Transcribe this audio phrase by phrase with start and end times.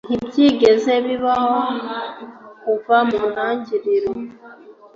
[0.07, 1.55] Ntibyigeze bibaho
[2.61, 4.11] kuva mu ntangiriro,